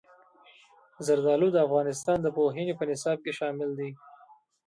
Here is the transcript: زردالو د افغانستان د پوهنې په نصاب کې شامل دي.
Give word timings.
زردالو 1.05 1.47
د 1.53 1.57
افغانستان 1.67 2.17
د 2.21 2.27
پوهنې 2.37 2.73
په 2.77 2.83
نصاب 2.89 3.17
کې 3.25 3.31
شامل 3.39 3.69
دي. 3.79 3.89